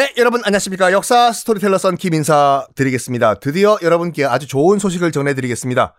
[0.00, 0.92] 네, 여러분 안녕하십니까.
[0.92, 3.34] 역사 스토리텔러 썬킴 인사 드리겠습니다.
[3.34, 5.94] 드디어 여러분께 아주 좋은 소식을 전해드리겠습니다.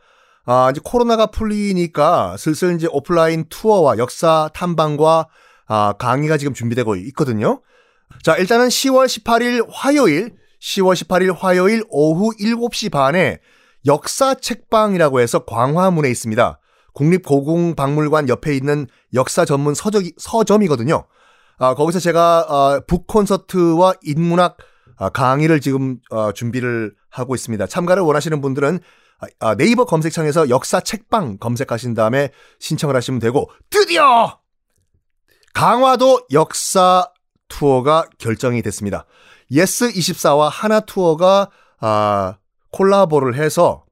[0.46, 5.28] 아, 이제 코로나가 풀리니까 슬슬 이제 오프라인 투어와 역사 탐방과
[5.68, 7.62] 아, 강의가 지금 준비되고 있거든요.
[8.24, 13.38] 자, 일단은 10월 18일 화요일, 10월 18일 화요일 오후 7시 반에
[13.86, 16.60] 역사 책방이라고 해서 광화문에 있습니다.
[16.96, 21.06] 국립고궁박물관 옆에 있는 역사 전문 서적이, 서점이거든요.
[21.58, 24.58] 아, 거기서 제가 어, 북 콘서트와 인문학
[24.98, 27.66] 아, 강의를 지금 어, 준비를 하고 있습니다.
[27.68, 28.80] 참가를 원하시는 분들은
[29.40, 34.40] 아, 네이버 검색창에서 역사 책방 검색하신 다음에 신청을 하시면 되고 드디어
[35.54, 37.08] 강화도 역사
[37.48, 39.06] 투어가 결정이 됐습니다.
[39.52, 41.50] 예스 24와 하나 투어가
[41.80, 42.38] 아,
[42.72, 43.86] 콜라보를 해서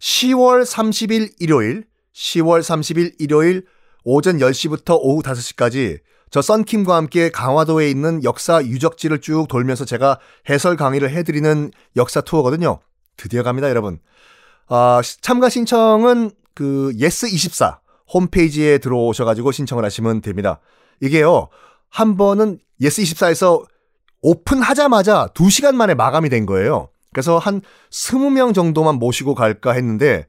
[0.00, 1.84] 10월 30일 일요일,
[2.14, 3.66] 10월 30일 일요일
[4.04, 5.98] 오전 10시부터 오후 5시까지
[6.30, 12.80] 저 썬킴과 함께 강화도에 있는 역사 유적지를 쭉 돌면서 제가 해설 강의를 해드리는 역사 투어거든요.
[13.16, 14.00] 드디어 갑니다, 여러분.
[14.68, 17.78] 아, 참가 신청은 그 예스24
[18.12, 20.60] 홈페이지에 들어오셔가지고 신청을 하시면 됩니다.
[21.00, 21.48] 이게요,
[21.88, 23.64] 한 번은 예스24에서
[24.22, 26.88] 오픈하자마자 2시간 만에 마감이 된 거예요.
[27.12, 30.26] 그래서 한 20명 정도만 모시고 갈까 했는데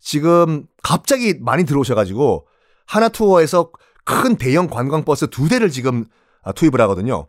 [0.00, 2.46] 지금 갑자기 많이 들어오셔가지고
[2.86, 3.70] 하나 투어에서
[4.04, 6.04] 큰 대형 관광버스 두 대를 지금
[6.42, 7.28] 아, 투입을 하거든요.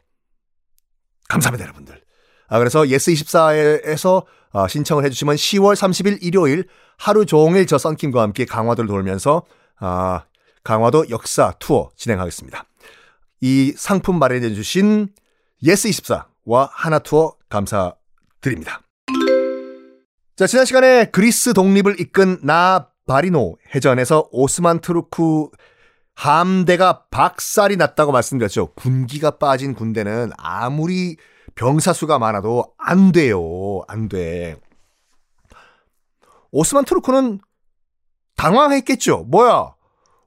[1.30, 2.02] 감사합니다, 여러분들.
[2.48, 6.68] 아, 그래서 예스24에서 아, 신청을 해주시면 10월 30일 일요일
[6.98, 9.44] 하루 종일 저 썬킴과 함께 강화도를 돌면서
[9.80, 10.26] 아,
[10.64, 12.66] 강화도 역사 투어 진행하겠습니다.
[13.42, 15.10] 이 상품 마련해 주신
[15.64, 18.82] 예스24와 하나 투어 감사드립니다.
[20.36, 25.50] 자, 지난 시간에 그리스 독립을 이끈 나바리노 해전에서 오스만 투르크
[26.16, 28.74] 함대가 박살이 났다고 말씀드렸죠.
[28.74, 31.18] 군기가 빠진 군대는 아무리
[31.56, 33.82] 병사수가 많아도 안 돼요.
[33.88, 34.56] 안 돼.
[36.52, 37.40] 오스만 투르크는
[38.38, 39.26] 당황했겠죠.
[39.30, 39.76] 뭐야?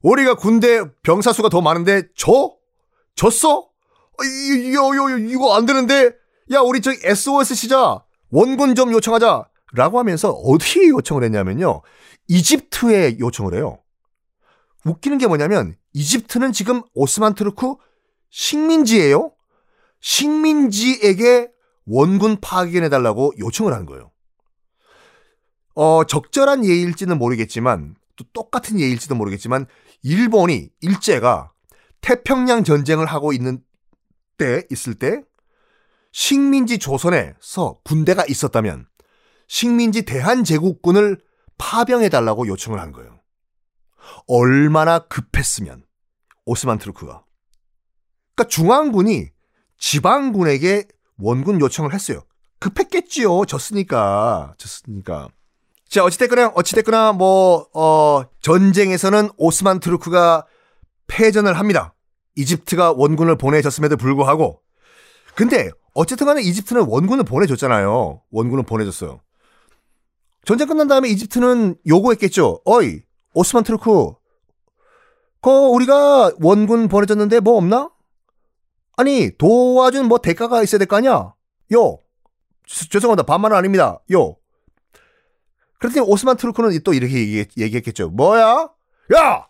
[0.03, 2.54] 우리가 군대 병사수가 더 많은데 저?
[3.16, 3.59] 졌어?
[3.59, 6.12] 어, 이거, 이거, 이거 안 되는데?
[6.53, 9.48] 야, 우리 저기 SOS 시자 원군 좀 요청하자.
[9.72, 11.82] 라고 하면서 어디에 요청을 했냐면요.
[12.28, 13.78] 이집트에 요청을 해요.
[14.84, 17.75] 웃기는 게 뭐냐면 이집트는 지금 오스만 트루크
[18.31, 19.33] 식민지예요.
[20.00, 21.49] 식민지에게
[21.87, 24.11] 원군 파견해달라고 요청을 하는 거예요.
[25.75, 29.66] 어, 적절한 예일지는 모르겠지만 또 똑같은 예일지도 모르겠지만
[30.03, 31.53] 일본이 일제가
[32.00, 33.62] 태평양 전쟁을 하고 있는
[34.37, 35.22] 때 있을 때
[36.12, 38.87] 식민지 조선에서 군대가 있었다면
[39.47, 41.21] 식민지 대한제국군을
[41.59, 43.18] 파병해달라고 요청을 한 거예요.
[44.27, 45.85] 얼마나 급했으면
[46.45, 47.25] 오스만 트루크가
[48.35, 49.31] 그러니까 중앙군이
[49.79, 50.87] 지방군에게
[51.19, 52.23] 원군 요청을 했어요.
[52.61, 53.45] 급했겠지요.
[53.47, 54.55] 졌으니까.
[54.59, 55.29] 졌으니까.
[55.89, 60.47] 자, 어찌됐거나, 어찌됐거나, 뭐, 어, 전쟁에서는 오스만 트루크가
[61.07, 61.95] 패전을 합니다.
[62.37, 64.61] 이집트가 원군을 보내줬음에도 불구하고.
[65.35, 68.23] 근데, 어쨌든 간에 이집트는 원군을 보내줬잖아요.
[68.31, 69.21] 원군을 보내줬어요.
[70.45, 72.61] 전쟁 끝난 다음에 이집트는 요구했겠죠.
[72.65, 73.01] 어이,
[73.38, 74.15] 오스만 트루크,
[75.41, 77.91] 그 우리가 원군 보내줬는데 뭐 없나?
[78.97, 81.32] 아니 도와준 뭐 대가가 있어야 될 거 아니야?
[81.75, 81.98] 요
[82.66, 84.00] 죄송합니다 반말은 아닙니다.
[84.12, 84.37] 요
[85.78, 88.09] 그랬더니 오스만 트루크는 또 이렇게 얘기, 얘기 했겠죠.
[88.10, 88.69] 뭐야?
[89.16, 89.47] 야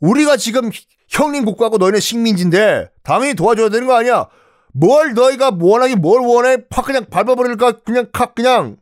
[0.00, 0.70] 우리가 지금
[1.08, 4.28] 형님 국가고 너희는 식민지인데 당연히 도와줘야 되는 거 아니야?
[4.72, 6.66] 뭘 너희가 원하기 뭘 원해?
[6.68, 7.72] 팍 그냥 밟아버릴까?
[7.84, 8.76] 그냥 칵 그냥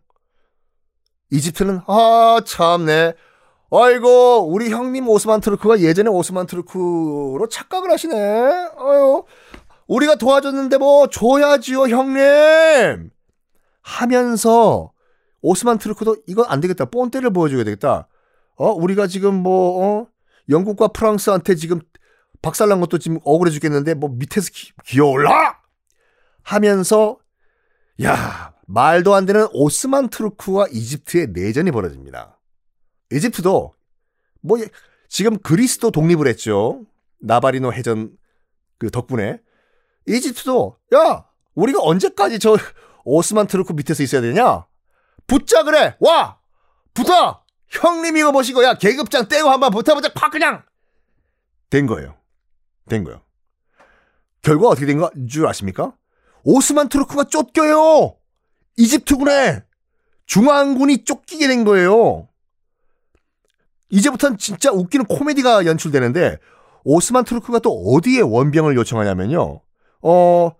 [1.31, 3.12] 이집트는 아 참네
[3.71, 8.17] 아이고 우리 형님 오스만 트루크가 예전에 오스만 트루크로 착각을 하시네.
[8.17, 9.25] 아유
[9.87, 13.11] 우리가 도와줬는데 뭐 줘야지요 형님.
[13.83, 14.93] 하면서
[15.43, 16.87] 오스만 트루크도 이거 안 되겠다.
[16.87, 18.09] 뽐때를 보여줘야 되겠다.
[18.56, 20.06] 어 우리가 지금 뭐 어?
[20.49, 21.81] 영국과 프랑스한테 지금
[22.41, 25.59] 박살난 것도 지금 억울해 죽겠는데 뭐 밑에서 기, 기어올라
[26.43, 27.19] 하면서
[28.03, 32.38] 야 말도 안 되는 오스만 트루크와 이집트의 내전이 벌어집니다.
[33.12, 33.75] 이집트도
[34.40, 34.58] 뭐
[35.08, 36.82] 지금 그리스도 독립을 했죠.
[37.20, 38.16] 나바리노 해전
[38.78, 39.40] 그 덕분에
[40.06, 41.25] 이집트도 야
[41.55, 42.56] 우리가 언제까지 저
[43.05, 44.66] 오스만 트루크 밑에서 있어야 되냐?
[45.26, 46.38] 붙자 그래 와
[46.94, 50.62] 붙어 형님 이거 보시고 야 계급장 떼고 한번 붙어보자 팍 그냥
[51.70, 52.16] 된 거예요.
[52.88, 53.22] 된 거예요.
[54.43, 55.94] 결과 어떻게 된 줄 아십니까?
[56.44, 58.16] 오스만 트루크가 쫓겨요.
[58.76, 59.64] 이집트군에
[60.26, 62.28] 중앙군이 쫓기게 된 거예요.
[63.90, 66.38] 이제부터는 진짜 웃기는 코미디가 연출되는데
[66.85, 69.61] 오스만 투르크가 또 어디에 원병을 요청하냐면요.
[70.02, 70.52] 어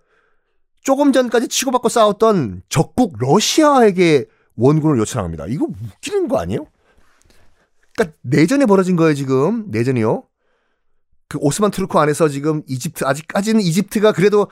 [0.83, 4.27] 조금 전까지 치고받고 싸웠던 적국 러시아에게
[4.57, 5.47] 원군을 요청합니다.
[5.49, 6.67] 이거 웃기는 거 아니에요?
[7.95, 9.71] 그러니까 내전이 벌어진 거예요, 지금.
[9.71, 10.25] 내전이요.
[11.29, 14.49] 그 오스만 투르크 안에서 지금 이집트 아직까지는 이집트가 그래도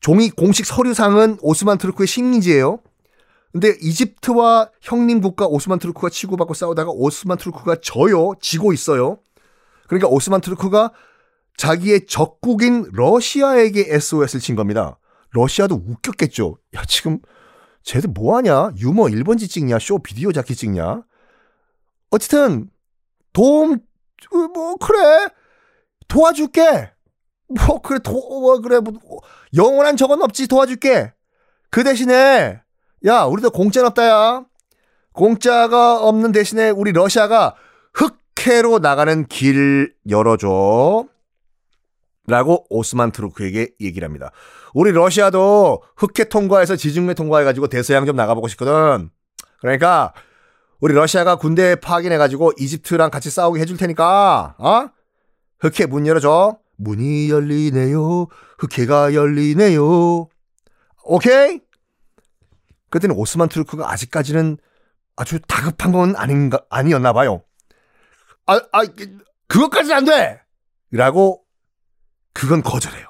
[0.00, 2.80] 종이 공식 서류상은 오스만 투르크의 식민지예요.
[3.52, 8.32] 근데 이집트와 형님 국가 오스만 투르크가 치고받고 싸우다가 오스만 투르크가 져요.
[8.40, 9.18] 지고 있어요.
[9.86, 10.92] 그러니까 오스만 투르크가
[11.58, 14.98] 자기의 적국인 러시아에게 SOS를 친 겁니다.
[15.30, 16.56] 러시아도 웃겼겠죠.
[16.74, 17.18] 야, 지금
[17.82, 18.72] 쟤들 뭐 하냐?
[18.78, 19.78] 유머 1번지 찍냐?
[19.78, 21.02] 쇼 비디오 자키 찍냐?
[22.10, 22.70] 어쨌든
[23.34, 23.80] 도움
[24.30, 25.28] 뭐 그래.
[26.08, 26.90] 도와줄게.
[27.48, 28.94] 뭐 그래 도 뭐, 그래 뭐,
[29.54, 31.12] 영원한 적은 없지 도와줄게.
[31.70, 32.62] 그 대신에
[33.06, 34.44] 야 우리도 공짜 없다야.
[35.12, 37.54] 공짜가 없는 대신에 우리 러시아가
[37.94, 41.06] 흑해로 나가는 길 열어줘.
[42.28, 44.30] 라고 오스만 트루크에게 얘기를 합니다.
[44.74, 49.10] 우리 러시아도 흑해 통과해서 지중해 통과해가지고 대서양 좀 나가보고 싶거든.
[49.60, 50.14] 그러니까
[50.80, 54.88] 우리 러시아가 군대 파견해가지고 이집트랑 같이 싸우게 해줄 테니까, 어?
[55.60, 56.58] 흑해 문 열어줘.
[56.76, 58.26] 문이 열리네요.
[58.58, 60.28] 흑해가 열리네요.
[61.04, 61.60] 오케이?
[62.92, 64.58] 그때는 오스만 투르크가 아직까지는
[65.16, 67.42] 아주 다급한 건 아닌가, 아니었나 봐요.
[68.46, 68.84] 아, 아,
[69.48, 70.40] 그것까지는 안 돼!
[70.90, 71.42] 라고,
[72.34, 73.06] 그건 거절해요.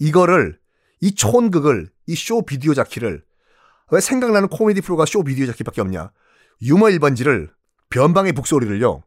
[0.00, 0.58] 이거를,
[1.00, 3.24] 이 촌극을, 이 쇼 비디오 자키를,
[3.92, 6.10] 왜 생각나는 코미디 프로가 쇼 비디오 자키밖에 없냐?
[6.62, 7.50] 유머 1번지를,
[7.90, 9.02] 변방의 북소리를요.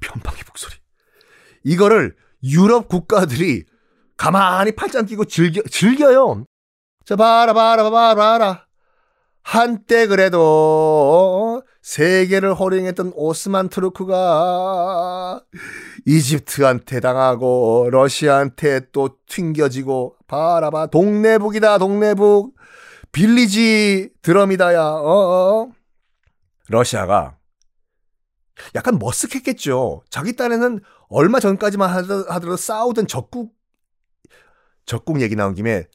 [0.00, 0.74] 변방의 북소리.
[1.64, 3.64] 이거를 유럽 국가들이
[4.16, 6.44] 가만히 팔짱 끼고 즐겨, 즐겨요.
[7.04, 8.66] 자, 봐라, 봐라, 봐라, 봐라.
[9.42, 15.42] 한때 그래도 세계를 호령했던 오스만 트루크가
[16.06, 22.54] 이집트한테 당하고 러시아한테 또 튕겨지고 바라봐 동네북이다 동네북
[23.10, 25.72] 빌리지 드럼이다야 어, 어.
[26.68, 27.36] 러시아가
[28.76, 30.02] 약간 머쓱했겠죠.
[30.08, 33.54] 자기 딴에는 얼마 전까지만 하더라도 싸우던 적국
[34.86, 35.86] 적국 얘기 나온 김에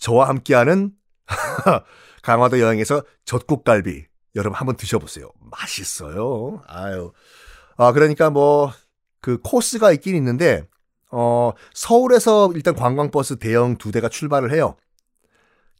[0.00, 0.90] 저와 함께하는
[2.22, 4.04] 강화도 여행에서 젖국갈비
[4.34, 5.30] 여러분 한번 드셔보세요.
[5.38, 6.62] 맛있어요.
[6.66, 7.12] 아유.
[7.76, 8.72] 아 그러니까 뭐
[9.20, 10.66] 그 코스가 있긴 있는데
[11.10, 14.76] 어 서울에서 일단 관광버스 대형 두 대가 출발을 해요.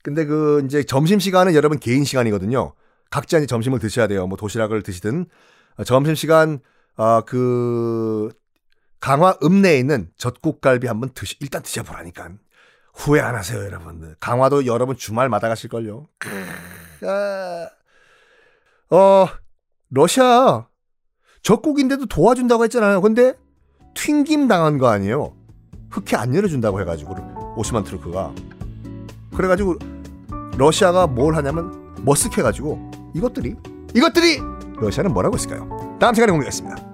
[0.03, 2.75] 근데 그 이제 점심 시간은 여러분 개인 시간이거든요.
[3.11, 4.27] 각자 이제 점심을 드셔야 돼요.
[4.27, 5.27] 뭐 도시락을 드시든
[5.77, 6.61] 어, 점심 시간
[6.97, 8.31] 아그
[8.99, 12.31] 강화 읍내에 있는 젖국갈비 한번 드시 일단 드셔보라니까
[13.01, 14.15] 후회 안 하세요, 여러분.
[14.21, 16.07] 강화도 여러분 주말마다 가실걸요.
[17.03, 17.69] 아.
[18.95, 19.27] 어,
[19.89, 20.67] 러시아
[21.43, 23.01] 적국인데도 도와준다고 했잖아요.
[23.01, 23.33] 근데
[23.95, 25.35] 튕김 당한 거 아니에요.
[25.91, 27.15] 흑해 안 열어준다고 해가지고
[27.57, 28.35] 오스만 트루크가
[29.35, 29.77] 그래가지고
[30.59, 33.57] 러시아가 뭘 하냐면 머쓱해가지고 이것들이
[33.95, 34.41] 이것들이
[34.77, 35.97] 러시아는 뭐라고 했을까요?
[35.99, 36.90] 다음 시간에 공개하겠습니다.